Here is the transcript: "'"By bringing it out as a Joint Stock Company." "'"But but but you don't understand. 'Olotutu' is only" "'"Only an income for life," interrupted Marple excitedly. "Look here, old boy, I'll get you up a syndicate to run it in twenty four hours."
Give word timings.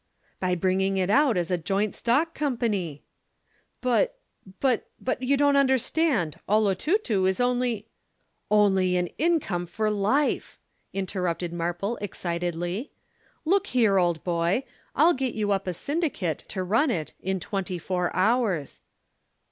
"'"By 0.39 0.55
bringing 0.55 0.97
it 0.97 1.11
out 1.11 1.37
as 1.37 1.51
a 1.51 1.59
Joint 1.59 1.93
Stock 1.93 2.33
Company." 2.33 3.03
"'"But 3.81 4.17
but 4.59 4.89
but 4.99 5.21
you 5.21 5.37
don't 5.37 5.55
understand. 5.55 6.39
'Olotutu' 6.49 7.27
is 7.29 7.39
only" 7.39 7.85
"'"Only 8.49 8.97
an 8.97 9.09
income 9.19 9.67
for 9.67 9.91
life," 9.91 10.57
interrupted 10.91 11.53
Marple 11.53 11.97
excitedly. 11.97 12.89
"Look 13.45 13.67
here, 13.67 13.99
old 13.99 14.23
boy, 14.23 14.63
I'll 14.95 15.13
get 15.13 15.35
you 15.35 15.51
up 15.51 15.67
a 15.67 15.71
syndicate 15.73 16.45
to 16.47 16.63
run 16.63 16.89
it 16.89 17.13
in 17.21 17.39
twenty 17.39 17.77
four 17.77 18.09
hours." 18.15 18.81